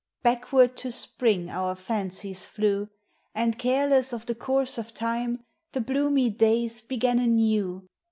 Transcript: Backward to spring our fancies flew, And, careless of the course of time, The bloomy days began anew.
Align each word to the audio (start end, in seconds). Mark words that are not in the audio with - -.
Backward 0.23 0.75
to 0.77 0.89
spring 0.89 1.51
our 1.51 1.75
fancies 1.75 2.47
flew, 2.47 2.89
And, 3.35 3.59
careless 3.59 4.11
of 4.13 4.25
the 4.25 4.33
course 4.33 4.79
of 4.79 4.95
time, 4.95 5.43
The 5.73 5.81
bloomy 5.81 6.31
days 6.31 6.81
began 6.81 7.19
anew. 7.19 7.87